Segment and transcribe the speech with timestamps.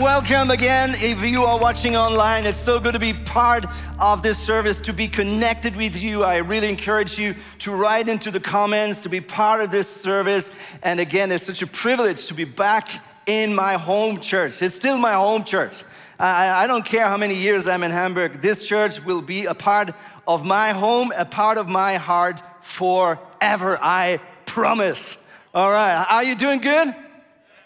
[0.00, 0.94] welcome again.
[0.94, 3.64] If you are watching online, it's so good to be part
[3.98, 6.22] of this service, to be connected with you.
[6.22, 10.52] I really encourage you to write into the comments, to be part of this service.
[10.84, 12.88] And again, it's such a privilege to be back
[13.26, 14.62] in my home church.
[14.62, 15.82] It's still my home church.
[16.18, 19.54] I, I don't care how many years I'm in Hamburg, this church will be a
[19.54, 19.90] part
[20.28, 23.78] of my home, a part of my heart forever.
[23.82, 25.18] I promise.
[25.54, 26.94] All right, are you doing good?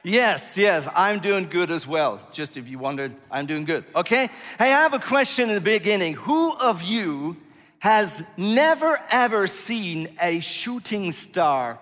[0.05, 2.21] Yes, yes, I'm doing good as well.
[2.33, 3.85] Just if you wondered, I'm doing good.
[3.95, 4.29] Okay?
[4.59, 6.15] Hey, I have a question in the beginning.
[6.15, 7.37] Who of you
[7.79, 11.79] has never ever seen a shooting star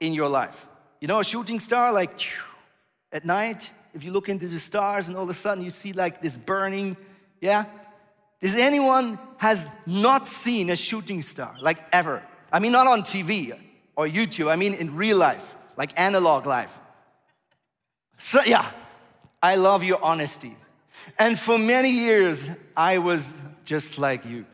[0.00, 0.66] in your life?
[1.00, 2.28] You know, a shooting star, like
[3.10, 5.94] at night, if you look into the stars and all of a sudden you see
[5.94, 6.94] like this burning,
[7.40, 7.64] yeah?
[8.40, 12.22] Does anyone has not seen a shooting star, like ever?
[12.52, 13.58] I mean, not on TV
[13.96, 16.78] or YouTube, I mean in real life, like analog life.
[18.24, 18.70] So, yeah,
[19.42, 20.54] I love your honesty.
[21.18, 24.46] And for many years, I was just like you.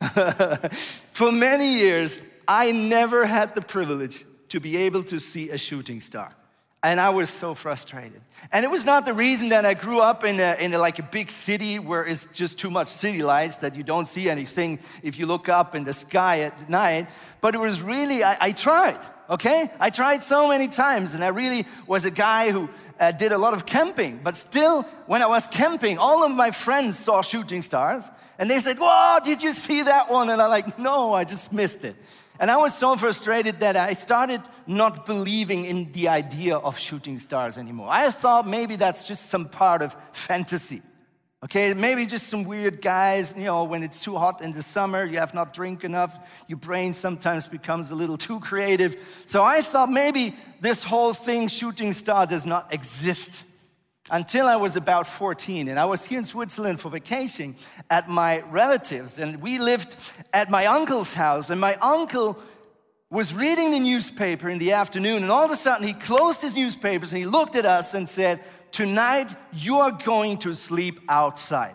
[1.10, 6.00] for many years, I never had the privilege to be able to see a shooting
[6.00, 6.32] star.
[6.84, 8.20] And I was so frustrated.
[8.52, 11.00] And it was not the reason that I grew up in, a, in a, like
[11.00, 14.78] a big city where it's just too much city lights that you don't see anything
[15.02, 17.08] if you look up in the sky at night.
[17.40, 19.72] But it was really, I, I tried, okay?
[19.80, 21.14] I tried so many times.
[21.14, 24.82] And I really was a guy who uh, did a lot of camping, but still,
[25.06, 29.18] when I was camping, all of my friends saw shooting stars, and they said, "Whoa,
[29.24, 31.96] did you see that one?" And I'm like, "No, I just missed it."
[32.40, 37.18] And I was so frustrated that I started not believing in the idea of shooting
[37.18, 37.88] stars anymore.
[37.90, 40.82] I thought maybe that's just some part of fantasy.
[41.44, 45.04] Okay, maybe just some weird guys, you know, when it's too hot in the summer,
[45.04, 49.22] you have not drink enough, your brain sometimes becomes a little too creative.
[49.24, 53.44] So I thought maybe this whole thing, shooting star, does not exist
[54.10, 55.68] until I was about 14.
[55.68, 57.54] And I was here in Switzerland for vacation
[57.88, 59.94] at my relatives, and we lived
[60.32, 62.36] at my uncle's house, and my uncle
[63.10, 66.56] was reading the newspaper in the afternoon, and all of a sudden he closed his
[66.56, 68.40] newspapers and he looked at us and said,
[68.70, 71.74] Tonight, you are going to sleep outside.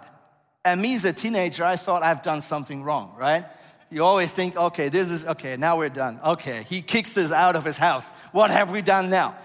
[0.66, 3.46] And me as a teenager, I thought I've done something wrong, right?
[3.92, 6.20] You always think, okay, this is, okay, now we're done.
[6.26, 8.10] Okay, he kicks us out of his house.
[8.32, 9.36] What have we done now?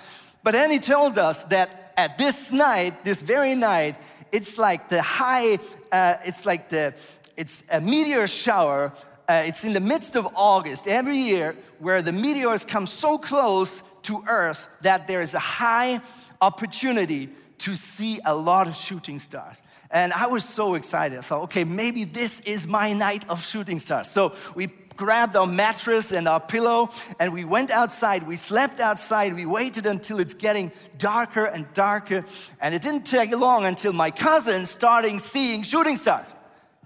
[0.43, 3.97] But then he told us that at this night, this very night,
[4.31, 5.59] it's like the high,
[5.91, 6.95] uh, it's like the,
[7.37, 8.93] it's a meteor shower.
[9.29, 13.83] Uh, it's in the midst of August every year where the meteors come so close
[14.03, 16.01] to Earth that there is a high
[16.41, 19.63] opportunity to see a lot of shooting stars.
[19.91, 21.19] And I was so excited.
[21.19, 24.09] I thought, okay, maybe this is my night of shooting stars.
[24.09, 28.27] So we grabbed our mattress and our pillow and we went outside.
[28.27, 29.35] We slept outside.
[29.35, 32.25] We waited until it's getting darker and darker.
[32.61, 36.35] And it didn't take long until my cousin started seeing shooting stars.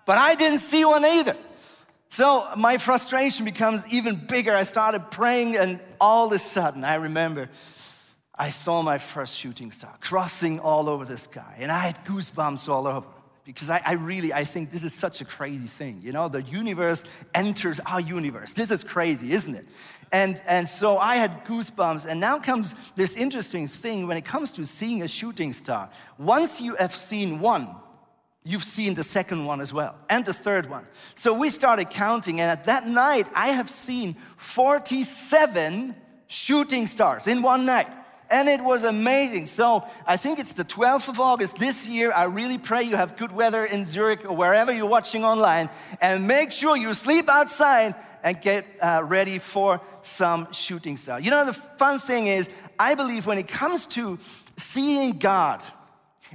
[0.04, 1.36] But I didn't see one either.
[2.08, 4.52] So my frustration becomes even bigger.
[4.52, 7.48] I started praying, and all of a sudden, I remember
[8.34, 12.68] I saw my first shooting star crossing all over the sky, and I had goosebumps
[12.68, 13.06] all over
[13.44, 16.00] because I, I, really I think this is such a crazy thing.
[16.02, 17.04] You know, the universe
[17.34, 18.54] enters our universe.
[18.54, 19.66] This is crazy, isn't it?
[20.12, 22.06] And and so I had goosebumps.
[22.06, 25.90] And now comes this interesting thing when it comes to seeing a shooting star.
[26.18, 27.68] Once you have seen one,
[28.44, 30.86] you've seen the second one as well, and the third one.
[31.14, 35.96] So we started counting, and at that night I have seen 47
[36.28, 37.88] shooting stars in one night
[38.32, 39.46] and it was amazing.
[39.46, 42.10] So I think it's the 12th of August this year.
[42.10, 45.68] I really pray you have good weather in Zurich or wherever you're watching online,
[46.00, 47.94] and make sure you sleep outside
[48.24, 51.20] and get uh, ready for some shooting star.
[51.20, 52.48] You know, the fun thing is,
[52.78, 54.18] I believe when it comes to
[54.56, 55.62] seeing God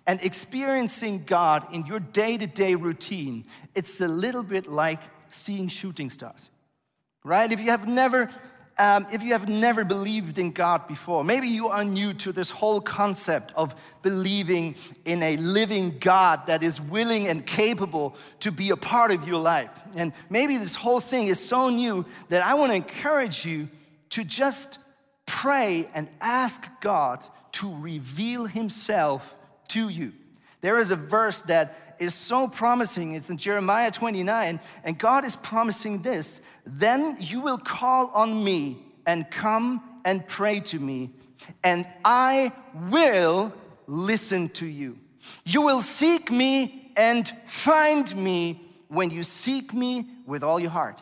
[0.05, 4.99] and experiencing God in your day to day routine, it's a little bit like
[5.31, 6.49] seeing shooting stars,
[7.23, 7.51] right?
[7.51, 8.29] If you have never
[8.79, 12.49] um, if you have never believed in God before, maybe you are new to this
[12.51, 13.73] whole concept of
[14.03, 19.27] believing in a living God that is willing and capable to be a part of
[19.27, 19.69] your life.
[19.95, 23.67] And maybe this whole thing is so new that I want to encourage you
[24.11, 24.79] to just
[25.25, 29.35] pray and ask God to reveal Himself
[29.69, 30.13] to you.
[30.61, 33.13] There is a verse that is so promising.
[33.13, 38.77] It's in Jeremiah 29, and God is promising this Then you will call on me
[39.05, 41.11] and come and pray to me,
[41.63, 42.51] and I
[42.89, 43.53] will
[43.87, 44.97] listen to you.
[45.45, 51.01] You will seek me and find me when you seek me with all your heart.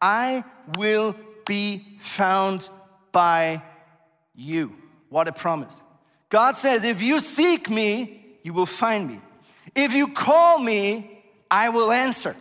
[0.00, 0.44] I
[0.76, 1.16] will
[1.46, 2.68] be found
[3.12, 3.62] by
[4.34, 4.76] you.
[5.08, 5.80] What a promise.
[6.28, 9.20] God says, if you seek me, you will find me.
[9.76, 12.34] If you call me, I will answer.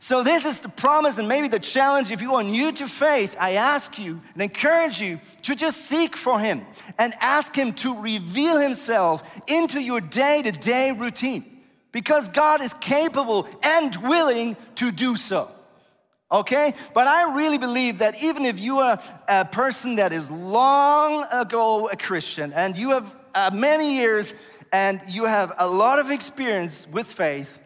[0.00, 2.12] So, this is the promise and maybe the challenge.
[2.12, 6.16] If you are new to faith, I ask you and encourage you to just seek
[6.16, 6.64] for Him
[6.98, 11.44] and ask Him to reveal Himself into your day to day routine
[11.90, 15.50] because God is capable and willing to do so.
[16.30, 16.74] Okay?
[16.94, 21.88] But I really believe that even if you are a person that is long ago
[21.88, 24.34] a Christian and you have uh, many years
[24.72, 27.58] and you have a lot of experience with faith,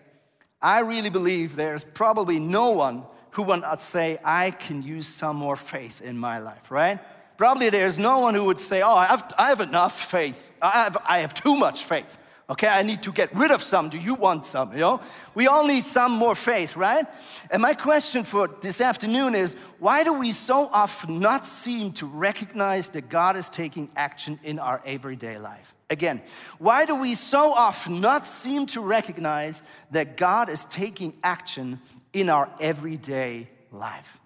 [0.61, 5.37] I really believe there's probably no one who would not say, I can use some
[5.37, 7.01] more faith in my life, right?
[7.37, 10.51] Probably there's no one who would say, Oh, I have, I have enough faith.
[10.61, 12.19] I have, I have too much faith.
[12.51, 13.89] Okay, I need to get rid of some.
[13.89, 14.73] Do you want some?
[14.73, 15.01] You know,
[15.35, 17.07] we all need some more faith, right?
[17.51, 22.07] And my question for this afternoon is why do we so often not seem to
[22.07, 25.75] recognize that God is taking action in our everyday life?
[25.93, 26.23] Again,
[26.59, 31.83] why do we so often not seem to recognize that God is taking action
[32.15, 34.19] in our everyday life?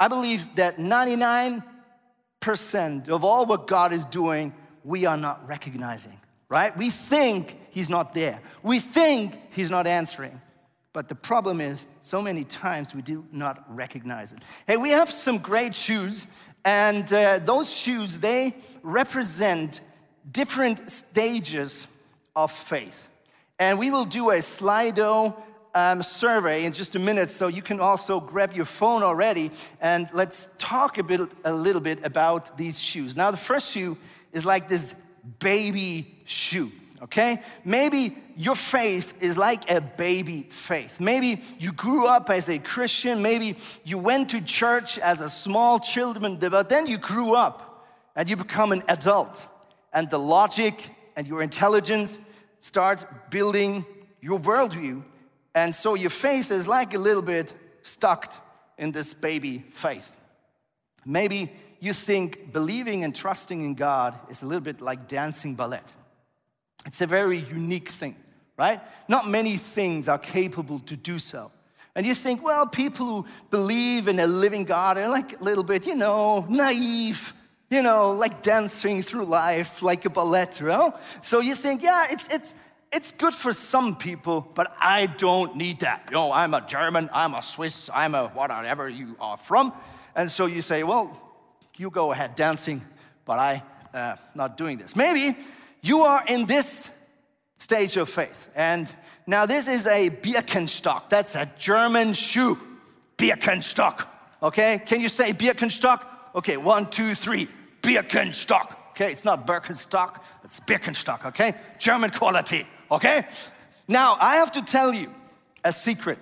[0.00, 1.62] I believe that 99%
[3.10, 6.18] of all what God is doing, we are not recognizing,
[6.48, 6.74] right?
[6.74, 10.40] We think He's not there, we think He's not answering.
[10.94, 14.38] But the problem is, so many times we do not recognize it.
[14.66, 16.28] Hey, we have some great shoes,
[16.64, 19.80] and uh, those shoes, they represent
[20.30, 21.86] different stages
[22.34, 23.08] of faith.
[23.58, 25.34] And we will do a Slido
[25.74, 29.50] um, survey in just a minute, so you can also grab your phone already
[29.80, 33.16] and let's talk a, bit, a little bit about these shoes.
[33.16, 33.96] Now, the first shoe
[34.32, 34.94] is like this
[35.38, 36.70] baby shoe
[37.04, 37.42] okay?
[37.64, 40.98] Maybe your faith is like a baby faith.
[41.00, 45.78] Maybe you grew up as a Christian, maybe you went to church as a small
[45.78, 47.86] children, but then you grew up
[48.16, 49.46] and you become an adult
[49.94, 52.18] and the logic and your intelligence
[52.60, 53.86] start building
[54.20, 55.02] your worldview.
[55.54, 58.34] And so your faith is like a little bit stuck
[58.76, 60.16] in this baby faith.
[61.06, 65.80] Maybe you think believing and trusting in God is a little bit like dancing ballet.
[66.86, 68.16] It's a very unique thing,
[68.56, 68.80] right?
[69.08, 71.50] Not many things are capable to do so.
[71.94, 75.62] And you think, well, people who believe in a living God are like a little
[75.62, 77.32] bit, you know, naive,
[77.74, 80.94] you know, like dancing through life like a ballet, you know?
[81.22, 82.54] So you think, yeah, it's, it's,
[82.92, 86.04] it's good for some people, but I don't need that.
[86.08, 89.72] You know, I'm a German, I'm a Swiss, I'm a whatever you are from.
[90.14, 91.20] And so you say, well,
[91.76, 92.80] you go ahead dancing,
[93.24, 93.62] but I
[93.92, 94.94] uh, not doing this.
[94.94, 95.36] Maybe
[95.82, 96.90] you are in this
[97.58, 98.50] stage of faith.
[98.54, 98.88] And
[99.26, 101.08] now this is a Birkenstock.
[101.08, 102.56] That's a German shoe.
[103.18, 104.06] Birkenstock.
[104.40, 104.80] Okay?
[104.86, 106.04] Can you say Birkenstock?
[106.36, 107.48] Okay, one, two, three.
[107.84, 108.76] Birkenstock.
[108.90, 111.54] Okay, it's not Birkenstock, it's Birkenstock, okay?
[111.78, 113.26] German quality, okay?
[113.88, 115.10] Now, I have to tell you
[115.64, 116.18] a secret.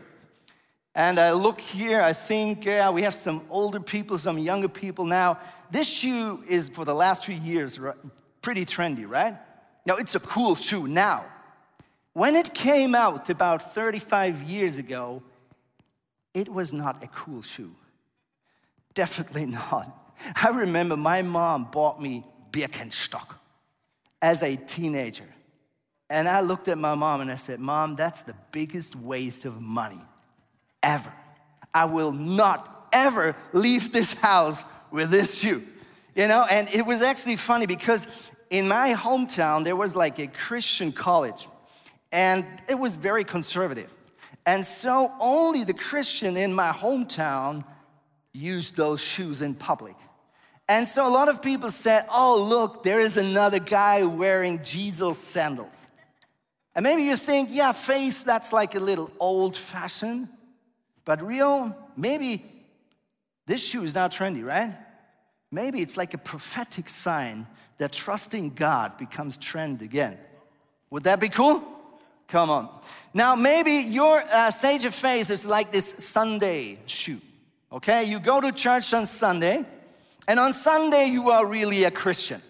[0.94, 5.04] And I look here, I think yeah, we have some older people, some younger people
[5.04, 5.38] now.
[5.70, 7.78] This shoe is for the last few years
[8.42, 9.36] pretty trendy, right?
[9.86, 11.24] Now, it's a cool shoe now.
[12.12, 15.22] When it came out about 35 years ago,
[16.34, 17.74] it was not a cool shoe.
[18.94, 20.11] Definitely not.
[20.36, 23.34] I remember my mom bought me Birkenstock
[24.20, 25.28] as a teenager.
[26.08, 29.60] And I looked at my mom and I said, Mom, that's the biggest waste of
[29.60, 30.00] money
[30.82, 31.12] ever.
[31.72, 35.62] I will not ever leave this house with this shoe.
[36.14, 38.06] You know, and it was actually funny because
[38.50, 41.48] in my hometown, there was like a Christian college,
[42.12, 43.90] and it was very conservative.
[44.44, 47.64] And so only the Christian in my hometown
[48.32, 49.96] used those shoes in public.
[50.69, 55.19] And so a lot of people said, oh, look, there is another guy wearing Jesus
[55.19, 55.86] sandals.
[56.74, 60.29] And maybe you think, yeah, faith, that's like a little old fashioned.
[61.05, 62.44] But real, maybe
[63.46, 64.74] this shoe is now trendy, right?
[65.51, 67.46] Maybe it's like a prophetic sign
[67.79, 70.17] that trusting God becomes trend again.
[70.91, 71.62] Would that be cool?
[72.29, 72.70] Come on.
[73.12, 77.20] Now, maybe your uh, stage of faith is like this Sunday shoe.
[77.72, 79.64] Okay, you go to church on Sunday,
[80.29, 82.43] and on Sunday, you are really a Christian.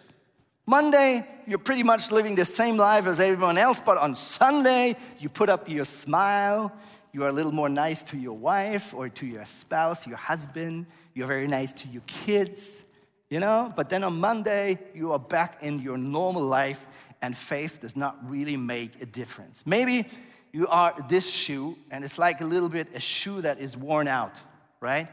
[0.66, 5.28] Monday, you're pretty much living the same life as everyone else, but on Sunday, you
[5.28, 6.72] put up your smile,
[7.12, 10.86] you are a little more nice to your wife or to your spouse, your husband,
[11.14, 12.82] you're very nice to your kids,
[13.30, 13.72] you know?
[13.76, 16.84] But then on Monday, you are back in your normal life,
[17.20, 19.68] and faith does not really make a difference.
[19.68, 20.04] Maybe
[20.52, 24.08] you are this shoe, and it's like a little bit a shoe that is worn
[24.08, 24.40] out,
[24.82, 25.08] right?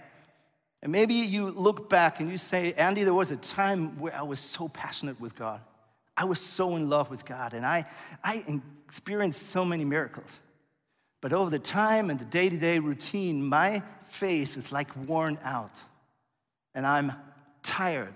[0.82, 4.24] And maybe you look back and you say, Andy, there was a time where I
[4.24, 5.62] was so passionate with God.
[6.18, 7.86] I was so in love with God and I,
[8.24, 10.40] I experienced so many miracles.
[11.22, 15.38] But over the time and the day to day routine, my faith is like worn
[15.44, 15.76] out.
[16.74, 17.14] And I'm
[17.62, 18.14] tired.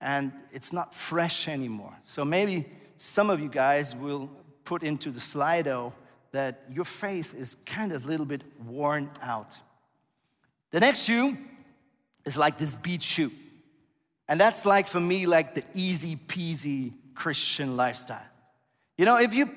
[0.00, 1.94] And it's not fresh anymore.
[2.04, 4.30] So maybe some of you guys will
[4.64, 5.92] put into the Slido
[6.32, 9.56] that your faith is kind of a little bit worn out.
[10.74, 11.38] The next shoe
[12.24, 13.30] is like this beach shoe.
[14.26, 18.26] And that's like for me, like the easy peasy Christian lifestyle.
[18.98, 19.54] You know, if you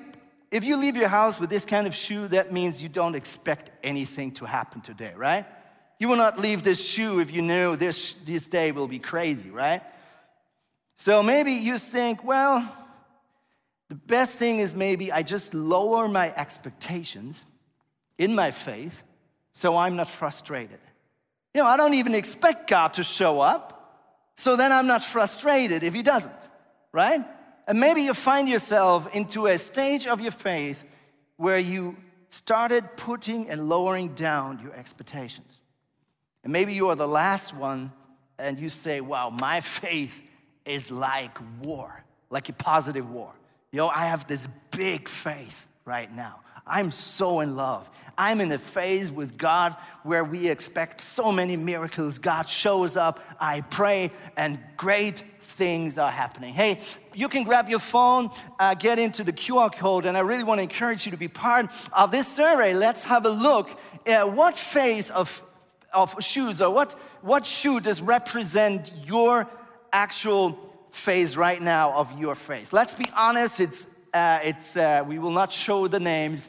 [0.52, 3.72] if you leave your house with this kind of shoe, that means you don't expect
[3.82, 5.44] anything to happen today, right?
[5.98, 9.50] You will not leave this shoe if you know this, this day will be crazy,
[9.50, 9.82] right?
[10.94, 12.64] So maybe you think, well,
[13.88, 17.42] the best thing is maybe I just lower my expectations
[18.18, 19.02] in my faith
[19.50, 20.78] so I'm not frustrated.
[21.58, 25.82] You know, I don't even expect God to show up, so then I'm not frustrated
[25.82, 26.32] if He doesn't,
[26.92, 27.20] right?
[27.66, 30.84] And maybe you find yourself into a stage of your faith
[31.36, 31.96] where you
[32.28, 35.58] started putting and lowering down your expectations.
[36.44, 37.90] And maybe you are the last one
[38.38, 40.22] and you say, wow, my faith
[40.64, 43.32] is like war, like a positive war.
[43.72, 46.38] You know, I have this big faith right now.
[46.64, 47.90] I'm so in love.
[48.18, 52.18] I'm in a phase with God where we expect so many miracles.
[52.18, 56.52] God shows up, I pray, and great things are happening.
[56.52, 56.80] Hey,
[57.14, 60.58] you can grab your phone, uh, get into the QR code, and I really want
[60.58, 62.74] to encourage you to be part of this survey.
[62.74, 63.70] Let's have a look
[64.06, 65.42] at what phase of,
[65.92, 69.48] of shoes or what, what shoe does represent your
[69.92, 70.58] actual
[70.90, 72.72] phase right now of your faith.
[72.72, 76.48] Let's be honest, it's, uh, it's, uh, we will not show the names.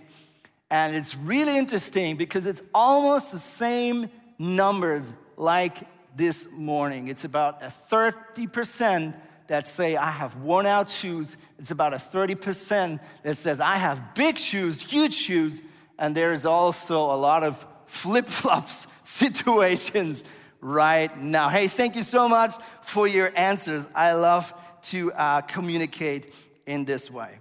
[0.71, 5.79] And it's really interesting because it's almost the same numbers like
[6.15, 7.07] this morning.
[7.07, 9.15] It's about a 30%
[9.47, 11.35] that say, I have worn out shoes.
[11.57, 15.61] It's about a 30% that says, I have big shoes, huge shoes.
[15.97, 20.23] And there's also a lot of flip flops situations
[20.61, 21.49] right now.
[21.49, 22.51] Hey, thank you so much
[22.83, 23.89] for your answers.
[23.95, 26.33] I love to uh, communicate
[26.65, 27.39] in this way.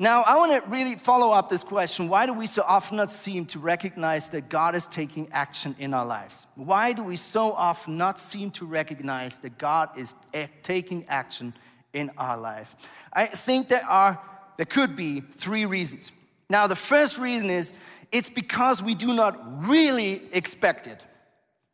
[0.00, 2.08] Now, I want to really follow up this question.
[2.08, 5.94] Why do we so often not seem to recognize that God is taking action in
[5.94, 6.48] our lives?
[6.56, 11.54] Why do we so often not seem to recognize that God is eh, taking action
[11.92, 12.74] in our life?
[13.12, 14.20] I think there are,
[14.56, 16.10] there could be three reasons.
[16.50, 17.72] Now, the first reason is
[18.10, 21.04] it's because we do not really expect it.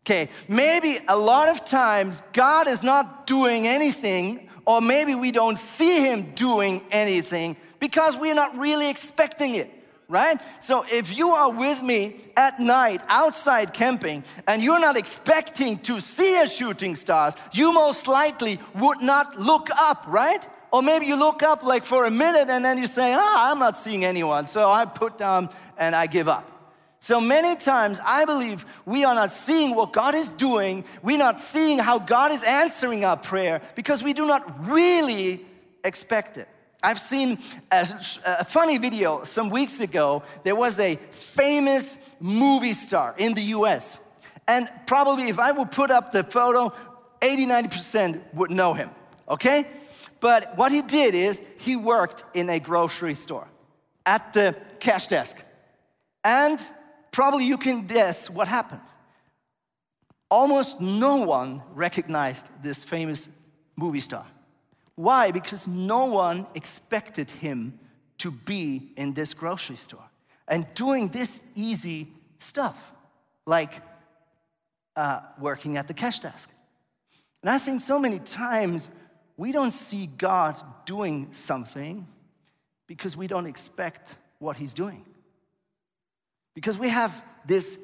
[0.05, 5.57] Okay, maybe a lot of times God is not doing anything, or maybe we don't
[5.57, 9.71] see Him doing anything because we're not really expecting it,
[10.09, 10.39] right?
[10.61, 16.01] So if you are with me at night outside camping and you're not expecting to
[16.01, 20.47] see a shooting stars, you most likely would not look up, right?
[20.73, 23.59] Or maybe you look up like for a minute and then you say, ah, I'm
[23.59, 24.47] not seeing anyone.
[24.47, 26.47] So I put down and I give up.
[27.01, 30.85] So many times I believe we are not seeing what God is doing.
[31.03, 35.45] We're not seeing how God is answering our prayer because we do not really
[35.83, 36.47] expect it.
[36.83, 37.39] I've seen
[37.71, 37.87] a,
[38.25, 40.23] a, funny video some weeks ago.
[40.45, 43.99] There was a famous movie star in the US.
[44.49, 46.73] And probably if I would put up the photo,
[47.21, 48.91] 80 90% would know him,
[49.29, 49.67] okay?
[50.21, 53.47] But what he did is he worked in a grocery store
[54.07, 55.43] at the cash desk.
[56.25, 56.61] And
[57.13, 58.81] probably you can guess what happened.
[60.31, 63.29] Almost no one recognized this famous
[63.77, 64.25] movie star.
[65.01, 65.31] Why?
[65.31, 67.79] Because no one expected him
[68.19, 70.05] to be in this grocery store
[70.47, 72.77] and doing this easy stuff,
[73.47, 73.81] like
[74.97, 76.51] uh, working at the cash desk.
[77.43, 78.91] And I think so many times
[79.39, 82.07] we don't see God doing something
[82.87, 85.07] because we don't expect what He's doing.
[86.55, 87.79] Because we have this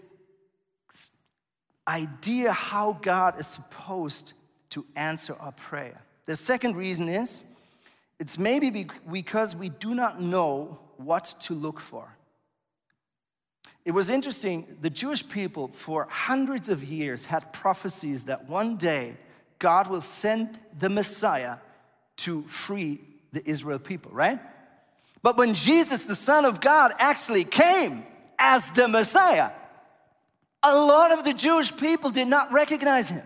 [1.88, 4.35] idea how God is supposed
[4.68, 6.02] to answer our prayer.
[6.26, 7.42] The second reason is
[8.18, 12.16] it's maybe because we do not know what to look for.
[13.85, 19.14] It was interesting, the Jewish people for hundreds of years had prophecies that one day
[19.61, 21.59] God will send the Messiah
[22.18, 22.99] to free
[23.33, 24.40] the Israel people, right?
[25.23, 28.04] But when Jesus, the Son of God, actually came
[28.38, 29.50] as the Messiah,
[30.62, 33.23] a lot of the Jewish people did not recognize him.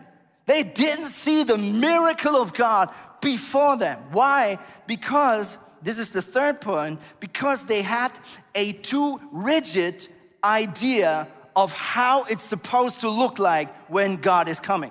[0.50, 2.90] They didn't see the miracle of God
[3.20, 4.00] before them.
[4.10, 4.58] Why?
[4.88, 8.10] Because, this is the third point, because they had
[8.56, 10.08] a too rigid
[10.42, 14.90] idea of how it's supposed to look like when God is coming.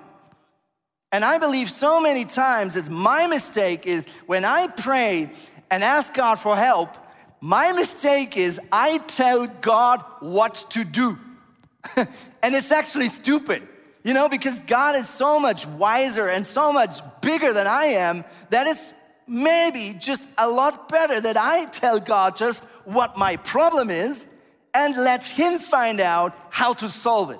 [1.12, 5.30] And I believe so many times it's my mistake is when I pray
[5.70, 6.96] and ask God for help,
[7.42, 11.18] my mistake is I tell God what to do.
[11.98, 13.68] and it's actually stupid,
[14.03, 18.24] you know, because God is so much wiser and so much bigger than I am
[18.50, 18.94] that it's
[19.27, 24.25] maybe just a lot better that I tell God just what my problem is
[24.74, 27.39] and let Him find out how to solve it,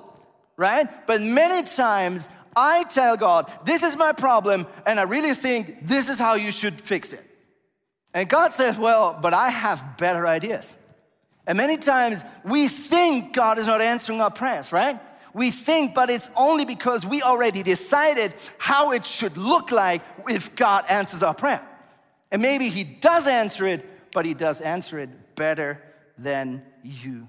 [0.58, 0.88] right?
[1.08, 6.10] But many times I tell God, this is my problem, and I really think this
[6.10, 7.26] is how you should fix it.
[8.14, 10.76] And God says, well, but I have better ideas.
[11.46, 15.00] And many times we think God is not answering our prayers, right?
[15.34, 20.56] We think, but it's only because we already decided how it should look like if
[20.56, 21.62] God answers our prayer.
[22.32, 25.82] And maybe He does answer it, but He does answer it better
[26.18, 27.28] than you.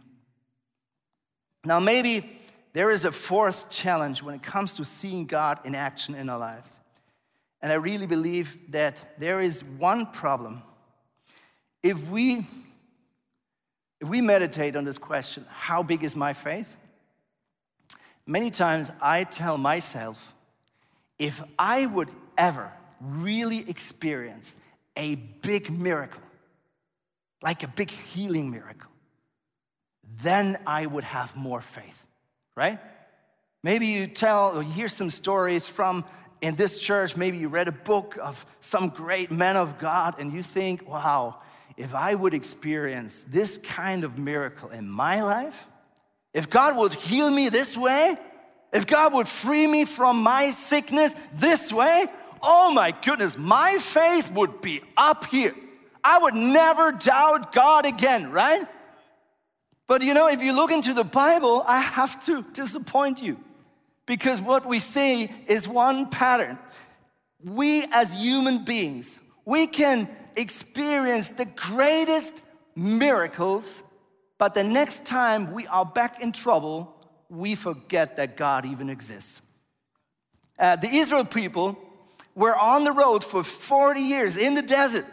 [1.64, 2.40] Now, maybe
[2.73, 6.38] there is a fourth challenge when it comes to seeing God in action in our
[6.38, 6.78] lives.
[7.62, 10.62] And I really believe that there is one problem.
[11.83, 12.47] If we
[14.00, 16.75] if we meditate on this question, how big is my faith?
[18.30, 20.34] Many times I tell myself,
[21.18, 22.08] if I would
[22.38, 22.70] ever
[23.00, 24.54] really experience
[24.96, 26.22] a big miracle,
[27.42, 28.90] like a big healing miracle,
[30.22, 32.04] then I would have more faith
[32.60, 32.78] right?
[33.62, 36.04] Maybe you tell or hear some stories from
[36.42, 40.32] in this church, maybe you read a book of some great man of God and
[40.32, 41.37] you think, wow,
[41.76, 45.66] if I would experience this kind of miracle in my life,
[46.32, 48.16] if God would heal me this way,
[48.72, 52.06] if God would free me from my sickness this way,
[52.42, 55.54] oh my goodness, my faith would be up here.
[56.02, 58.64] I would never doubt God again, right?
[59.87, 63.38] But you know, if you look into the Bible, I have to disappoint you
[64.06, 66.58] because what we see is one pattern.
[67.44, 72.40] We as human beings, we can experience the greatest
[72.76, 73.82] miracles,
[74.40, 76.96] but the next time we are back in trouble,
[77.29, 79.42] we forget that God even exists.
[80.59, 81.79] Uh, the Israel people
[82.35, 85.05] were on the road for 40 years in the desert.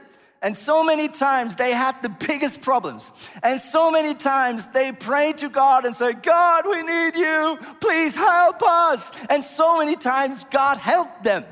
[0.42, 3.12] And so many times they had the biggest problems.
[3.44, 7.60] And so many times they prayed to God and said, God, we need you.
[7.82, 9.12] Please help us.
[9.30, 11.44] And so many times God helped them.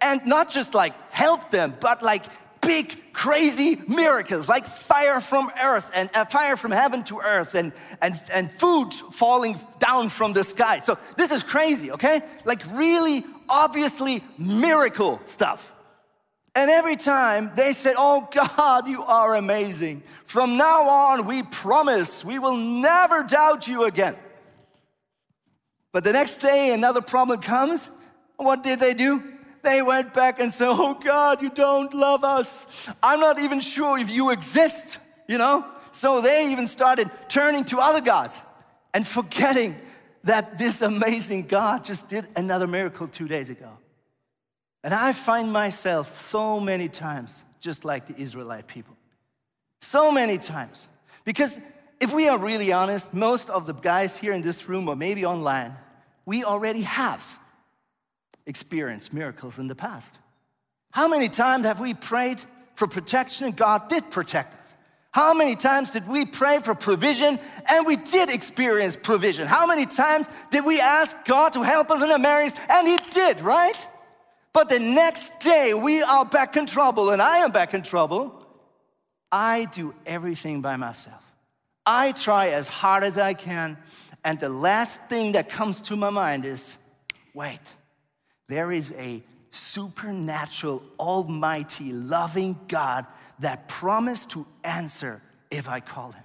[0.00, 2.22] And not just like helped them, but like
[2.66, 7.72] big, crazy miracles, like fire from earth and uh, fire from heaven to earth and,
[8.02, 10.80] and, and food falling down from the sky.
[10.80, 12.20] So this is crazy, okay?
[12.44, 15.72] Like really obviously miracle stuff.
[16.54, 20.02] And every time they said, Oh God, you are amazing.
[20.26, 24.16] From now on, we promise we will never doubt you again.
[25.92, 27.88] But the next day, another problem comes.
[28.36, 29.22] What did they do?
[29.66, 32.88] They went back and said, Oh God, you don't love us.
[33.02, 35.64] I'm not even sure if you exist, you know?
[35.90, 38.42] So they even started turning to other gods
[38.94, 39.74] and forgetting
[40.22, 43.70] that this amazing God just did another miracle two days ago.
[44.84, 48.96] And I find myself so many times just like the Israelite people.
[49.80, 50.86] So many times.
[51.24, 51.58] Because
[52.00, 55.26] if we are really honest, most of the guys here in this room or maybe
[55.26, 55.74] online,
[56.24, 57.20] we already have
[58.46, 60.18] experienced miracles in the past.
[60.92, 62.40] How many times have we prayed
[62.74, 64.74] for protection and God did protect us?
[65.10, 69.46] How many times did we pray for provision and we did experience provision?
[69.46, 72.98] How many times did we ask God to help us in the marriage and He
[73.12, 73.88] did, right?
[74.52, 78.46] But the next day we are back in trouble and I am back in trouble.
[79.32, 81.22] I do everything by myself.
[81.84, 83.78] I try as hard as I can.
[84.24, 86.78] And the last thing that comes to my mind is
[87.32, 87.60] wait,
[88.48, 93.06] there is a supernatural, almighty, loving God
[93.38, 96.24] that promised to answer if I call him,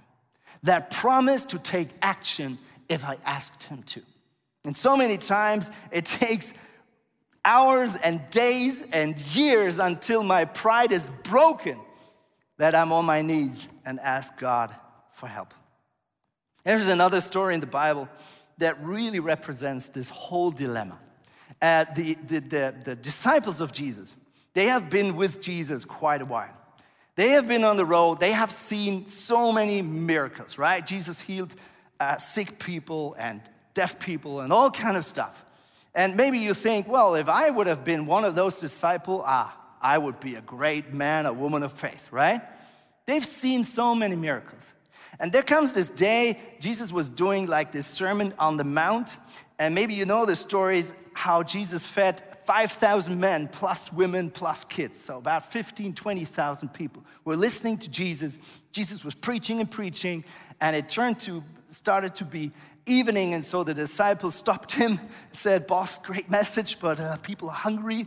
[0.64, 2.58] that promised to take action
[2.88, 4.02] if I asked him to.
[4.64, 6.54] And so many times it takes
[7.44, 11.78] hours and days and years until my pride is broken
[12.58, 14.72] that I'm on my knees and ask God
[15.14, 15.52] for help.
[16.64, 18.08] There's another story in the Bible
[18.58, 20.98] that really represents this whole dilemma.
[21.62, 24.16] Uh, the, the, the, the disciples of Jesus,
[24.52, 26.54] they have been with Jesus quite a while.
[27.14, 30.84] They have been on the road, they have seen so many miracles, right?
[30.84, 31.54] Jesus healed
[32.00, 33.40] uh, sick people and
[33.74, 35.44] deaf people and all kind of stuff.
[35.94, 39.56] And maybe you think, well, if I would have been one of those disciples, ah,
[39.80, 42.40] I would be a great man, a woman of faith, right?
[43.06, 44.72] They've seen so many miracles.
[45.20, 49.18] And there comes this day, Jesus was doing like this Sermon on the Mount.
[49.58, 54.98] And maybe you know the stories how Jesus fed 5,000 men plus women plus kids.
[55.00, 58.38] So about 15, 20,000 people were listening to Jesus.
[58.72, 60.24] Jesus was preaching and preaching,
[60.60, 62.50] and it turned to, started to be
[62.86, 67.48] evening, and so the disciples stopped him and said, Boss, great message, but uh, people
[67.48, 68.06] are hungry.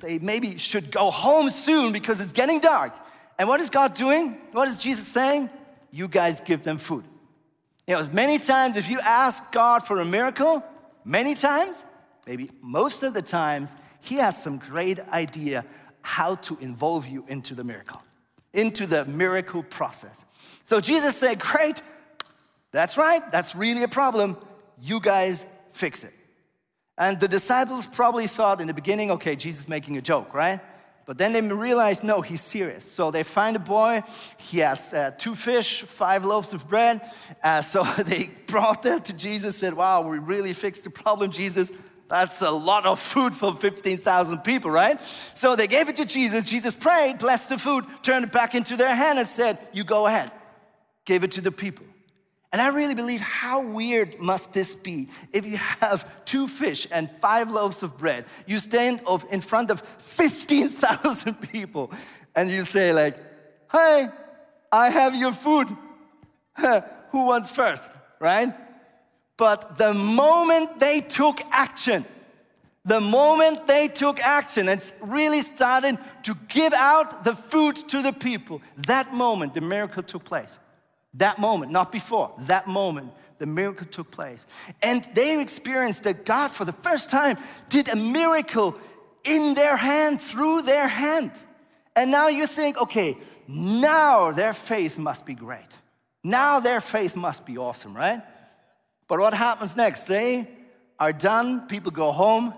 [0.00, 2.92] They maybe should go home soon because it's getting dark.
[3.38, 4.38] And what is God doing?
[4.52, 5.50] What is Jesus saying?
[5.90, 7.04] You guys give them food.
[7.86, 10.64] You know, many times if you ask God for a miracle,
[11.04, 11.84] many times,
[12.26, 15.64] maybe most of the times, He has some great idea
[16.02, 18.02] how to involve you into the miracle,
[18.52, 20.24] into the miracle process.
[20.64, 21.82] So Jesus said, Great,
[22.72, 24.36] that's right, that's really a problem.
[24.80, 26.12] You guys fix it.
[26.98, 30.60] And the disciples probably thought in the beginning, okay, Jesus making a joke, right?
[31.04, 32.84] But then they realized, no, he's serious.
[32.84, 34.02] So they find a boy.
[34.38, 37.00] He has uh, two fish, five loaves of bread.
[37.44, 41.72] Uh, so they brought that to Jesus, said, wow, we really fixed the problem, Jesus.
[42.08, 45.00] That's a lot of food for 15,000 people, right?
[45.34, 46.48] So they gave it to Jesus.
[46.48, 50.06] Jesus prayed, blessed the food, turned it back into their hand, and said, You go
[50.06, 50.30] ahead.
[51.04, 51.84] Gave it to the people.
[52.52, 57.10] And I really believe how weird must this be if you have two fish and
[57.20, 58.24] five loaves of bread.
[58.46, 61.90] You stand in front of 15,000 people
[62.34, 63.16] and you say like,
[63.70, 64.08] "Hey,
[64.72, 65.66] I have your food.
[66.56, 67.90] Who wants first?"
[68.20, 68.54] Right?
[69.36, 72.04] But the moment they took action,
[72.84, 78.12] the moment they took action and really started to give out the food to the
[78.12, 80.58] people, that moment the miracle took place.
[81.14, 84.46] That moment, not before, that moment, the miracle took place.
[84.82, 87.36] And they experienced that God, for the first time,
[87.68, 88.76] did a miracle
[89.24, 91.32] in their hand, through their hand.
[91.94, 93.16] And now you think, okay,
[93.48, 95.66] now their faith must be great.
[96.22, 98.22] Now their faith must be awesome, right?
[99.08, 100.04] But what happens next?
[100.04, 100.48] They
[100.98, 102.54] are done, people go home,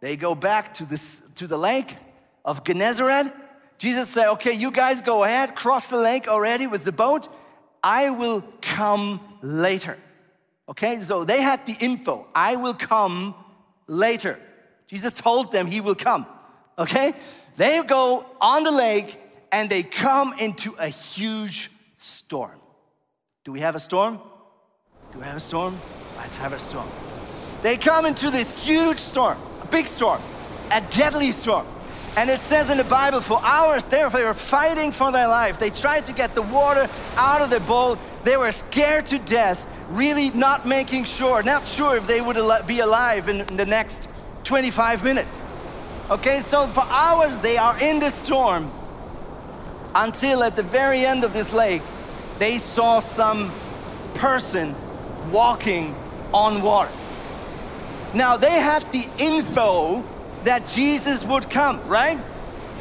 [0.00, 1.96] they go back to, this, to the lake
[2.44, 3.32] of Gennesaret.
[3.78, 7.28] Jesus said, okay, you guys go ahead, cross the lake already with the boat.
[7.82, 9.96] I will come later.
[10.68, 12.26] Okay, so they had the info.
[12.34, 13.34] I will come
[13.86, 14.38] later.
[14.88, 16.26] Jesus told them he will come.
[16.78, 17.14] Okay,
[17.56, 19.18] they go on the lake
[19.52, 22.58] and they come into a huge storm.
[23.44, 24.20] Do we have a storm?
[25.18, 25.78] We have a storm?
[26.18, 26.88] Let's have a storm.
[27.62, 30.20] They come into this huge storm, a big storm,
[30.70, 31.66] a deadly storm.
[32.18, 35.58] And it says in the Bible, for hours they were fighting for their life.
[35.58, 37.98] They tried to get the water out of the boat.
[38.24, 42.80] They were scared to death, really not making sure, not sure if they would be
[42.80, 44.08] alive in the next
[44.44, 45.40] 25 minutes.
[46.10, 48.70] Okay, so for hours they are in the storm
[49.94, 51.82] until at the very end of this lake,
[52.38, 53.50] they saw some
[54.14, 54.74] person
[55.32, 55.94] walking
[56.32, 56.90] on water.
[58.14, 60.02] Now they had the info
[60.44, 62.18] that Jesus would come, right?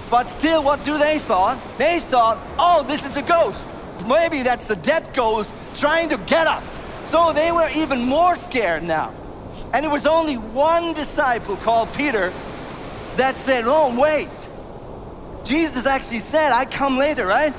[0.10, 1.58] But still, what do they thought?
[1.78, 3.74] They thought, oh, this is a ghost.
[4.08, 6.80] Maybe that's a dead ghost trying to get us.
[7.06, 9.14] So they were even more scared now.
[9.74, 12.32] And it was only one disciple called Peter
[13.18, 14.30] that said, oh, wait.
[15.44, 17.54] Jesus actually said, I come later, right?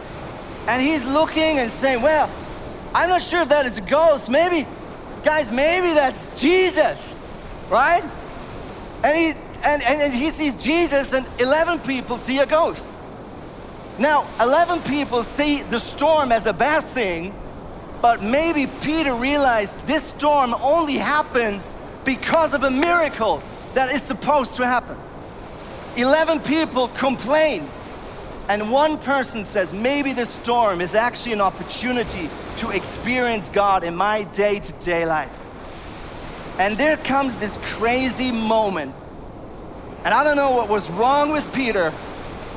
[0.66, 2.30] And he's looking and saying, well,
[2.94, 4.28] I'm not sure if that is a ghost.
[4.28, 4.66] Maybe,
[5.26, 7.14] guys, maybe that's Jesus,
[7.68, 8.04] right?
[9.02, 9.32] And he
[9.64, 12.86] and, and, and he sees Jesus, and 11 people see a ghost.
[13.98, 17.34] Now, 11 people see the storm as a bad thing,
[18.00, 23.42] but maybe Peter realized this storm only happens because of a miracle
[23.74, 24.96] that is supposed to happen.
[25.96, 27.68] 11 people complain,
[28.48, 33.96] and one person says, maybe the storm is actually an opportunity to experience God in
[33.96, 35.30] my day to day life.
[36.58, 38.94] And there comes this crazy moment
[40.06, 41.92] and I don't know what was wrong with Peter,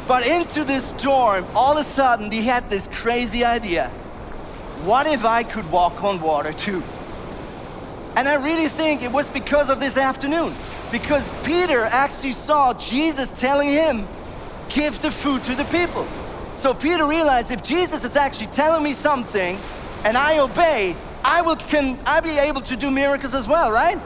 [0.07, 3.89] but into this storm, all of a sudden he had this crazy idea.
[4.85, 6.83] What if I could walk on water too?
[8.15, 10.53] And I really think it was because of this afternoon.
[10.91, 14.07] Because Peter actually saw Jesus telling him,
[14.69, 16.07] give the food to the people.
[16.55, 19.57] So Peter realized if Jesus is actually telling me something
[20.03, 23.99] and I obey, I will can I be able to do miracles as well, right?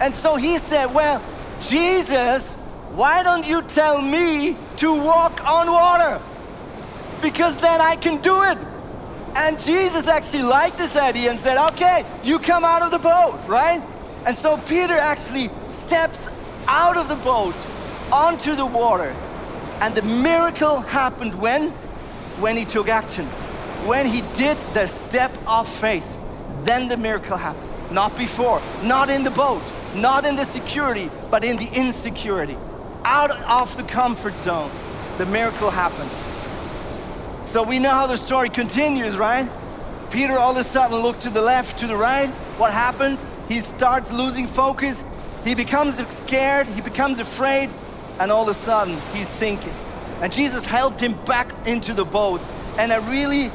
[0.00, 1.22] And so he said, Well,
[1.60, 2.56] Jesus
[2.94, 6.20] why don't you tell me to walk on water?
[7.22, 8.58] Because then I can do it.
[9.34, 13.40] And Jesus actually liked this idea and said, Okay, you come out of the boat,
[13.46, 13.80] right?
[14.26, 16.28] And so Peter actually steps
[16.68, 17.54] out of the boat
[18.12, 19.16] onto the water.
[19.82, 21.70] And the miracle happened when?
[22.38, 23.26] When he took action.
[23.84, 26.06] When he did the step of faith.
[26.62, 27.68] Then the miracle happened.
[27.90, 29.60] Not before, not in the boat,
[29.96, 32.56] not in the security, but in the insecurity.
[33.04, 34.70] out of the comfort zone,
[35.18, 36.10] the miracle happened.
[37.44, 39.48] So we know how the story continues, right?
[40.12, 42.28] Peter all of a sudden looked to the left, to the right.
[42.56, 43.18] What happened?
[43.48, 45.02] He starts losing focus.
[45.44, 46.68] He becomes scared.
[46.68, 47.68] He becomes afraid.
[48.18, 49.72] And all of a sudden, he's sinking.
[50.20, 52.40] And Jesus helped him back into the boat.
[52.78, 53.50] And I really,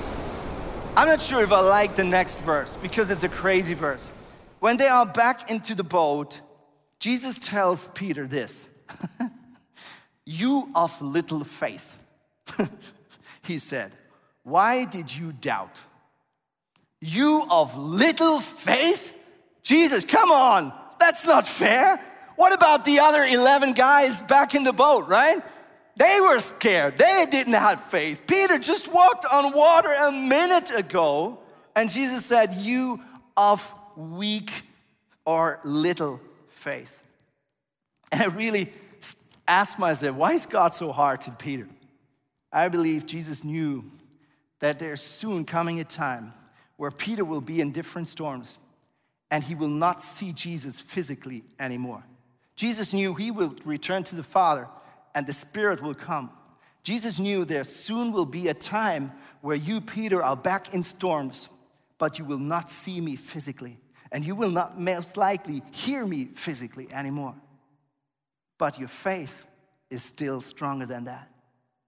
[0.95, 4.11] I'm not sure if I like the next verse because it's a crazy verse.
[4.59, 6.41] When they are back into the boat,
[6.99, 8.67] Jesus tells Peter this
[10.25, 11.95] You of little faith,
[13.43, 13.91] he said,
[14.47, 15.75] why did you doubt?
[17.01, 19.13] You of little faith?
[19.61, 21.99] Jesus, come on, that's not fair.
[22.37, 25.41] What about the other 11 guys back in the boat, right?
[25.97, 26.97] They were scared.
[26.97, 28.21] They didn't have faith.
[28.25, 31.39] Peter just walked on water a minute ago,
[31.75, 33.01] and Jesus said, You
[33.35, 34.51] of weak
[35.25, 36.93] or little faith.
[38.11, 38.71] And I really
[39.47, 41.67] asked myself, why is God so hard to Peter?
[42.51, 43.83] I believe Jesus knew
[44.59, 46.33] that there's soon coming a time
[46.77, 48.57] where Peter will be in different storms
[49.29, 52.03] and he will not see Jesus physically anymore.
[52.57, 54.67] Jesus knew he will return to the Father
[55.15, 56.31] and the Spirit will come.
[56.83, 61.49] Jesus knew there soon will be a time where you, Peter, are back in storms,
[61.97, 63.77] but you will not see me physically,
[64.11, 67.35] and you will not most likely hear me physically anymore.
[68.57, 69.45] But your faith
[69.89, 71.29] is still stronger than that,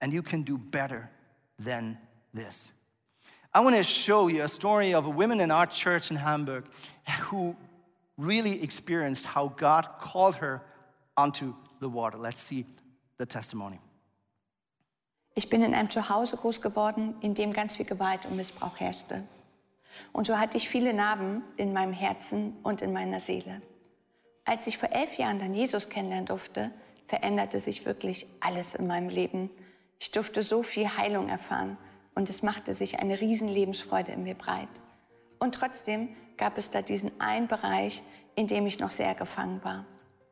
[0.02, 1.10] and you can do better
[1.58, 1.98] than
[2.34, 2.72] this.
[3.54, 6.66] I want to show you a story of a woman in our church in Hamburg
[7.22, 7.56] who
[8.20, 10.62] really experienced how God called her
[11.16, 12.18] onto the water.
[12.18, 12.66] Let's see
[13.18, 13.80] the testimony.
[15.36, 19.24] Ich bin in einem Zuhause groß geworden, in dem ganz viel Gewalt und Missbrauch herrschte.
[20.12, 23.62] Und so hatte ich viele Narben in meinem Herzen und in meiner Seele.
[24.46, 26.72] Als ich vor elf Jahren dann Jesus kennenlernen durfte,
[27.08, 29.50] veränderte sich wirklich alles in meinem Leben.
[30.00, 31.78] Ich durfte so viel Heilung erfahren
[32.16, 34.70] und es machte sich eine riesen Lebensfreude in mir breit.
[35.40, 38.02] Und trotzdem gab es da diesen einen Bereich,
[38.34, 39.86] in dem ich noch sehr gefangen war.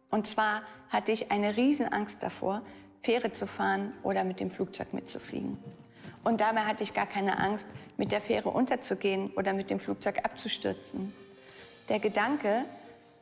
[0.09, 2.63] Und zwar hatte ich eine riesen Angst davor,
[3.03, 5.59] Fähre zu fahren oder mit dem Flugzeug mitzufliegen.
[6.23, 10.25] Und dabei hatte ich gar keine Angst, mit der Fähre unterzugehen oder mit dem Flugzeug
[10.25, 11.13] abzustürzen.
[11.89, 12.65] Der Gedanke,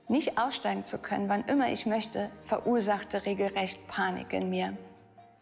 [0.07, 4.77] nicht aussteigen zu können, wann immer ich möchte, verursachte regelrecht Panik in mir.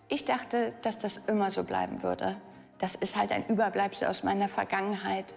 [0.07, 2.37] Ich dachte, dass das immer so bleiben würde
[2.83, 5.33] das ist halt ein Überbleibsel aus meiner Vergangenheit.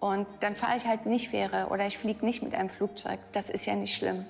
[0.00, 3.18] Und dann fahre ich halt nicht Fähre oder ich fliege nicht mit einem Flugzeug.
[3.32, 4.24] Das ist ja nicht schlimm.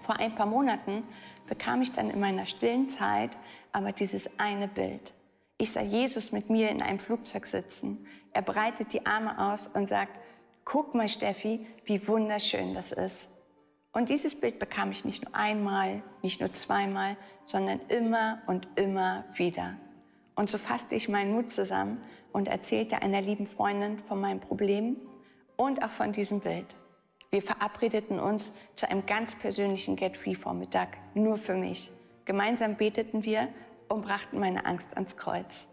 [0.00, 1.02] Vor ein paar Monaten
[1.46, 3.30] bekam ich dann in meiner stillen Zeit
[3.72, 5.12] aber dieses eine Bild.
[5.58, 8.06] Ich sah Jesus mit mir in einem Flugzeug sitzen.
[8.32, 10.12] Er breitet die Arme aus und sagt,
[10.64, 13.16] guck mal Steffi, wie wunderschön das ist.
[13.92, 19.24] Und dieses Bild bekam ich nicht nur einmal, nicht nur zweimal, sondern immer und immer
[19.34, 19.76] wieder.
[20.34, 22.00] Und so fasste ich meinen Mut zusammen
[22.34, 24.96] und erzählte einer lieben Freundin von meinem Problem
[25.56, 26.66] und auch von diesem Bild.
[27.30, 31.92] Wir verabredeten uns zu einem ganz persönlichen Get-Free-Vormittag, nur für mich.
[32.24, 33.48] Gemeinsam beteten wir
[33.88, 35.66] und brachten meine Angst ans Kreuz.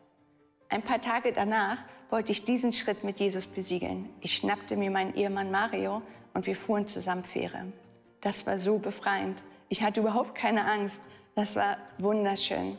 [0.70, 1.80] Ein paar Tage danach
[2.12, 4.10] wollte ich diesen Schritt mit Jesus besiegeln.
[4.22, 6.04] Ich schnappte mir meinen Ehemann Mario
[6.36, 7.74] und wir fuhren zusammen Fähre.
[8.22, 9.42] Das war so befreiend.
[9.68, 11.02] Ich hatte überhaupt keine Angst.
[11.34, 12.78] Das war wunderschön.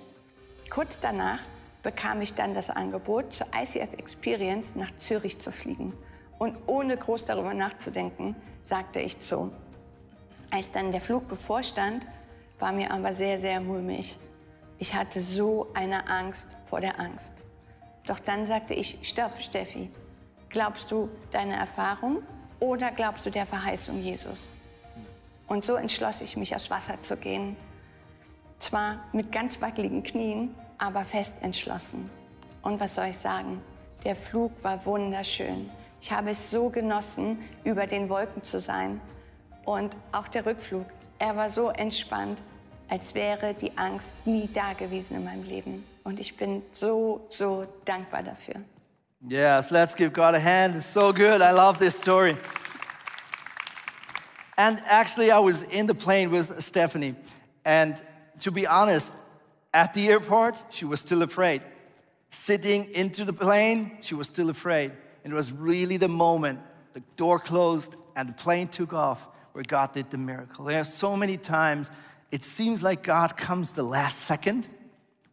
[0.70, 1.40] Kurz danach
[1.82, 5.92] bekam ich dann das Angebot, zur ICF Experience nach Zürich zu fliegen.
[6.38, 9.52] Und ohne groß darüber nachzudenken, sagte ich zu.
[10.50, 12.06] Als dann der Flug bevorstand,
[12.58, 14.18] war mir aber sehr, sehr mulmig.
[14.78, 17.32] Ich hatte so eine Angst vor der Angst.
[18.06, 19.90] Doch dann sagte ich, stopp, Steffi,
[20.48, 22.22] glaubst du deine Erfahrung
[22.58, 24.48] oder glaubst du der Verheißung Jesus?
[25.46, 27.56] Und so entschloss ich mich, aufs Wasser zu gehen.
[28.58, 32.10] Zwar mit ganz wackeligen Knien, aber fest entschlossen.
[32.60, 33.62] Und was soll ich sagen?
[34.02, 35.70] Der Flug war wunderschön.
[36.00, 39.00] Ich habe es so genossen, über den Wolken zu sein.
[39.64, 40.86] Und auch der Rückflug,
[41.20, 42.40] er war so entspannt,
[42.88, 45.84] als wäre die Angst nie da gewesen in meinem Leben.
[46.02, 48.56] Und ich bin so, so dankbar dafür.
[49.28, 50.74] Yes, let's give God a hand.
[50.74, 51.40] It's so good.
[51.40, 52.36] I love this story.
[54.56, 57.14] And actually, I was in the plane with Stephanie.
[57.64, 58.02] And
[58.40, 59.12] to be honest,
[59.74, 61.62] At the airport, she was still afraid.
[62.28, 64.92] Sitting into the plane, she was still afraid.
[65.24, 66.60] And it was really the moment
[66.94, 70.66] the door closed and the plane took off where God did the miracle.
[70.66, 71.90] There are so many times
[72.30, 74.66] it seems like God comes the last second,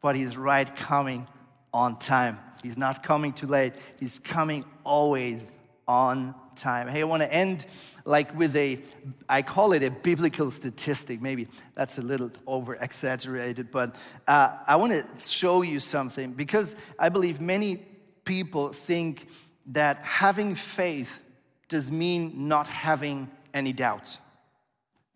[0.01, 1.27] but He's right coming
[1.73, 2.37] on time.
[2.61, 5.49] He's not coming too late, He's coming always
[5.87, 6.87] on time.
[6.87, 7.65] Hey, I want to end
[8.05, 8.79] like with a,
[9.27, 11.21] I call it a biblical statistic.
[11.21, 13.95] Maybe that's a little over exaggerated, but
[14.27, 17.77] uh, I want to show you something because I believe many
[18.25, 19.27] people think
[19.67, 21.19] that having faith
[21.67, 24.17] does mean not having any doubts.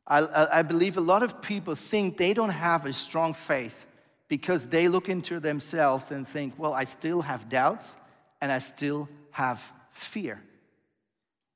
[0.06, 3.86] I, I, believe a lot of people think they don't have a strong faith
[4.28, 7.96] because they look into themselves and think, well, I still have doubts
[8.42, 10.42] and I still have fear.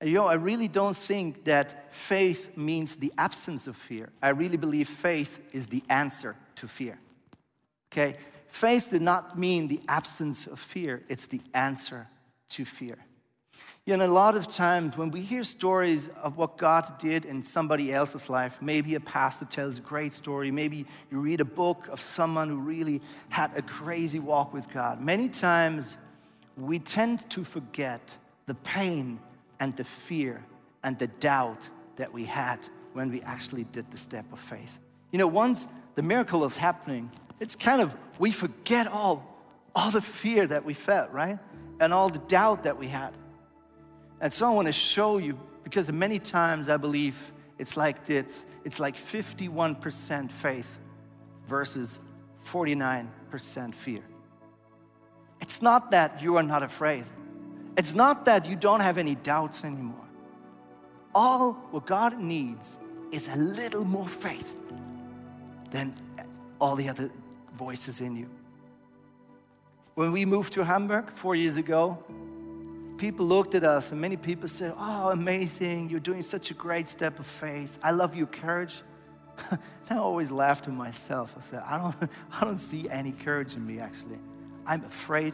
[0.04, 4.10] You know, I really don't think that faith means the absence of fear.
[4.22, 7.00] I really believe faith is the answer to fear.
[7.92, 8.18] Okay?
[8.50, 12.08] Faith did not mean the absence of fear, it's the answer
[12.50, 12.98] to fear.
[13.86, 17.42] You know, a lot of times when we hear stories of what God did in
[17.42, 21.88] somebody else's life, maybe a pastor tells a great story, maybe you read a book
[21.88, 25.00] of someone who really had a crazy walk with God.
[25.00, 25.98] Many times
[26.58, 28.02] we tend to forget
[28.46, 29.20] the pain
[29.60, 30.44] and the fear
[30.84, 32.60] and the doubt that we had
[32.94, 34.80] when we actually did the step of faith.
[35.12, 39.26] You know, once the miracle is happening, it's kind of, we forget all,
[39.76, 41.40] all the fear that we felt, right?
[41.80, 43.14] And all the doubt that we had.
[44.20, 47.16] And so I want to show you, because many times I believe
[47.60, 50.78] it's like this it's like 51% faith
[51.48, 52.02] versus
[52.52, 54.02] 49% fear.
[55.40, 57.06] It's not that you are not afraid,
[57.78, 59.96] it's not that you don't have any doubts anymore.
[61.14, 62.78] All what God needs
[63.12, 64.56] is a little more faith
[65.72, 65.94] than
[66.60, 67.12] all the other
[67.56, 68.30] voices in you.
[69.94, 72.04] When we moved to Hamburg four years ago,
[72.98, 76.90] people looked at us and many people said, Oh, amazing, you're doing such a great
[76.90, 77.78] step of faith.
[77.84, 78.76] I love your courage.
[79.90, 81.36] I always laughed to myself.
[81.38, 84.20] I said, I don't, I don't see any courage in me actually.
[84.66, 85.34] I'm afraid.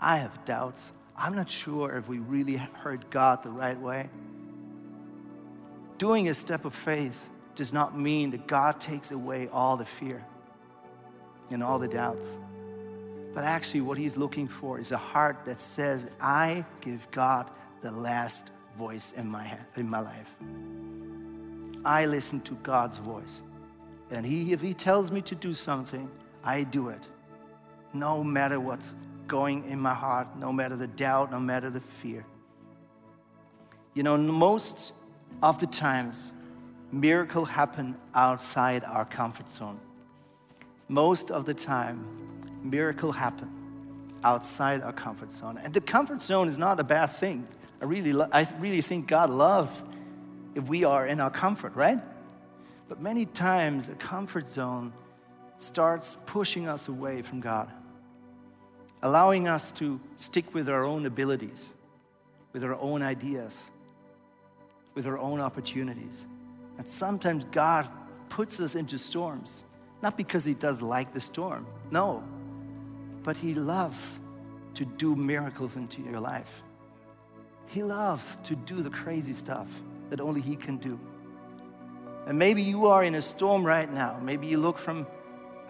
[0.00, 0.92] I have doubts.
[1.16, 4.08] I'm not sure if we really heard God the right way.
[5.98, 10.24] Doing a step of faith does not mean that God takes away all the fear
[11.50, 12.26] and all the doubts.
[13.32, 17.50] But actually, what he's looking for is a heart that says, I give God
[17.80, 20.30] the last voice in my, in my life.
[21.84, 23.40] I listen to God's voice.
[24.10, 26.10] And he, if he tells me to do something,
[26.42, 27.02] I do it.
[27.92, 28.94] No matter what's
[29.26, 32.24] going in my heart, no matter the doubt, no matter the fear.
[33.94, 34.92] You know, most
[35.42, 36.32] of the times,
[36.92, 39.80] miracles happen outside our comfort zone.
[40.88, 42.04] Most of the time,
[42.62, 43.50] miracle happen
[44.22, 45.58] outside our comfort zone.
[45.62, 47.46] And the comfort zone is not a bad thing.
[47.80, 49.84] I really, I really think God loves
[50.54, 51.98] if we are in our comfort, right?
[52.88, 54.92] But many times, a comfort zone
[55.58, 57.70] starts pushing us away from God,
[59.04, 61.72] allowing us to stick with our own abilities,
[62.54, 63.70] with our own ideas,
[64.94, 66.24] with our own opportunities.
[66.78, 67.86] And sometimes God
[68.30, 69.62] puts us into storms,
[70.02, 72.24] not because He does like the storm, no,
[73.22, 74.20] but He loves
[74.72, 76.62] to do miracles into your life.
[77.66, 79.68] He loves to do the crazy stuff
[80.08, 80.98] that only He can do.
[82.26, 84.18] And maybe you are in a storm right now.
[84.22, 85.06] Maybe you look from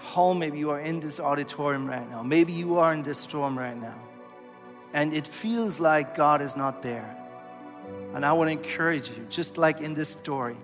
[0.05, 2.23] home, maybe you are in this auditorium right now.
[2.23, 3.99] Maybe you are in this storm right now.
[4.93, 7.17] And it feels like God is not there.
[8.15, 10.57] And I want to encourage you, just like in this story,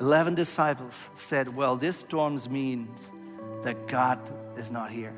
[0.00, 3.12] 11 disciples said, Well, this storm means
[3.62, 4.18] that God
[4.58, 5.14] is not here.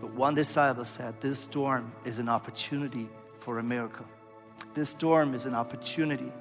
[0.00, 3.08] But one disciple said, This storm is an opportunity
[3.40, 4.06] for a miracle.
[4.74, 6.32] This storm is an opportunity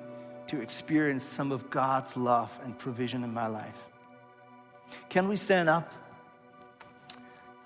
[0.48, 3.78] to experience some of God's love and provision in my life.
[5.10, 5.92] Can we stand up?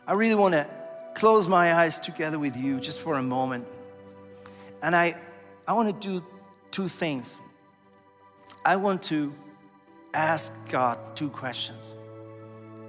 [0.07, 0.67] I really want to
[1.15, 3.67] close my eyes together with you just for a moment.
[4.81, 5.15] And I,
[5.67, 6.25] I want to do
[6.71, 7.38] two things.
[8.65, 9.34] I want to
[10.13, 11.95] ask God two questions.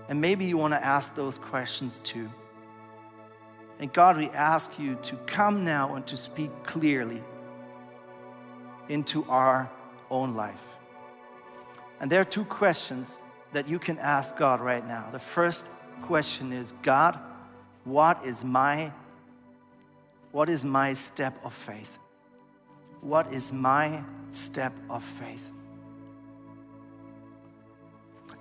[0.09, 2.31] And maybe you want to ask those questions too.
[3.79, 7.23] And God, we ask you to come now and to speak clearly
[8.89, 9.71] into our
[10.11, 10.61] own life.
[12.01, 13.19] And there are two questions
[13.53, 15.09] that you can ask God right now.
[15.13, 15.67] The first
[16.03, 17.19] question is God,
[17.85, 18.93] what is my
[20.33, 21.99] what is my step of faith?
[23.03, 25.47] What is my step of faith?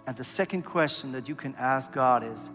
[0.07, 2.49] And the second question that you can ask God is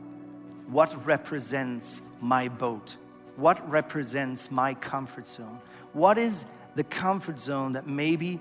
[0.69, 2.97] what represents my boat?
[3.37, 5.61] What represents my comfort zone?
[5.93, 8.41] What is the comfort zone that maybe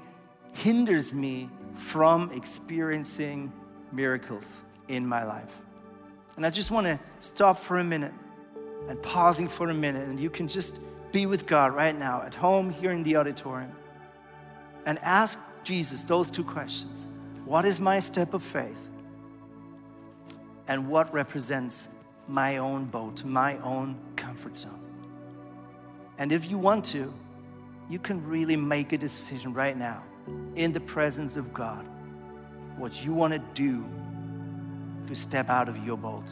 [0.53, 3.51] hinders me from experiencing
[3.95, 4.45] miracles
[4.87, 5.51] in my life?
[6.35, 8.13] And I just want to stop for a minute
[8.89, 10.79] and pausing for a minute, and you can just
[11.11, 13.71] be with God right now at home here in the auditorium.
[14.85, 17.05] and ask Jesus those two questions
[17.45, 18.77] What is my step of faith?
[20.67, 21.89] And what represents
[22.27, 24.79] my own boat, my own comfort zone?
[26.17, 27.13] And if you want to,
[27.89, 30.03] you can really make a decision right now
[30.55, 31.85] in the presence of God
[32.77, 33.85] what you want to do
[35.07, 36.25] to step out of your boat.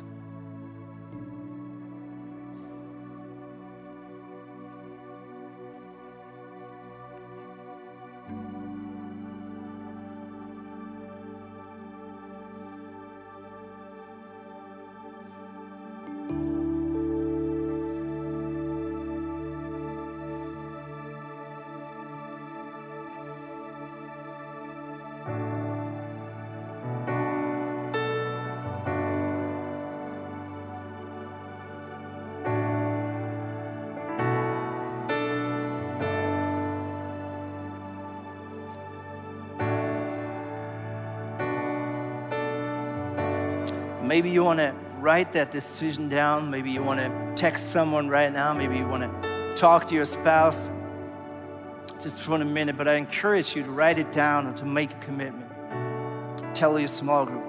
[44.33, 46.49] You want to write that decision down.
[46.49, 48.53] Maybe you want to text someone right now.
[48.53, 50.71] Maybe you want to talk to your spouse
[52.01, 52.77] just for a minute.
[52.77, 55.49] But I encourage you to write it down and to make a commitment.
[56.55, 57.43] Tell your small group.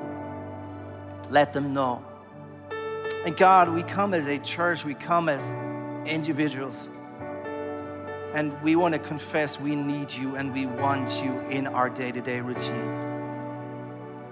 [1.31, 2.05] Let them know.
[3.25, 5.53] And God, we come as a church, we come as
[6.07, 6.91] individuals.
[8.35, 12.13] And we want to confess we need you and we want you in our day
[12.13, 12.91] to day routine.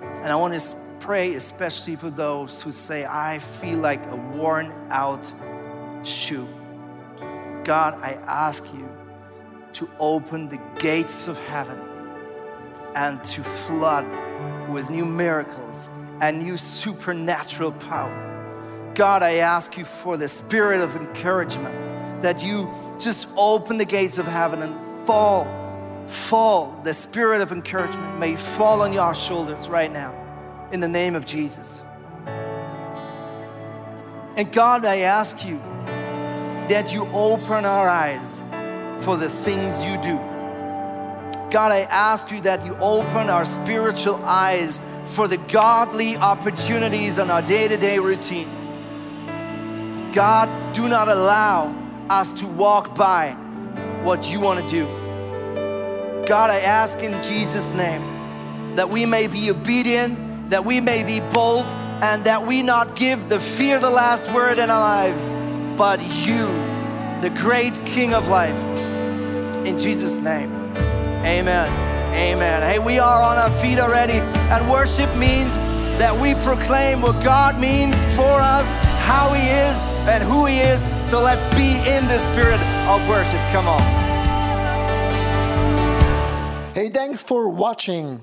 [0.03, 4.73] And I want to pray especially for those who say, I feel like a worn
[4.89, 5.27] out
[6.05, 6.47] shoe.
[7.65, 8.89] God, I ask you
[9.73, 11.81] to open the gates of heaven
[12.95, 14.07] and to flood
[14.71, 15.89] with new miracles
[16.21, 18.93] and new supernatural power.
[18.95, 24.19] God, I ask you for the spirit of encouragement that you just open the gates
[24.19, 25.49] of heaven and fall,
[26.07, 26.81] fall.
[26.85, 30.22] The spirit of encouragement may fall on your shoulders right now
[30.73, 31.81] in the name of Jesus.
[34.35, 35.59] And God, I ask you
[36.69, 38.43] that you open our eyes
[39.05, 40.17] for the things you do.
[41.51, 47.31] God, I ask you that you open our spiritual eyes for the godly opportunities in
[47.31, 48.49] our day to day routine.
[50.15, 51.75] God, do not allow
[52.09, 53.33] us to walk by
[54.03, 54.87] what you want to do.
[56.27, 61.19] God, I ask in Jesus' name that we may be obedient, that we may be
[61.33, 61.65] bold,
[62.03, 65.35] and that we not give the fear the last word in our lives,
[65.79, 66.45] but you,
[67.23, 68.55] the great King of life.
[69.67, 70.53] In Jesus' name,
[71.25, 71.71] amen.
[72.15, 72.61] Amen.
[72.61, 74.19] Hey, we are on our feet already,
[74.53, 75.55] and worship means
[75.97, 78.67] that we proclaim what God means for us,
[79.09, 79.75] how He is,
[80.07, 80.83] and who He is.
[81.11, 82.61] So let's be in the spirit
[82.93, 83.41] of worship.
[83.53, 83.81] Come on.
[86.75, 88.23] Hey, thanks for watching.